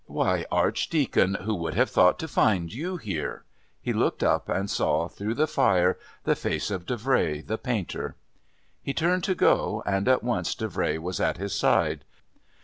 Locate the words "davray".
6.87-7.45, 10.55-10.97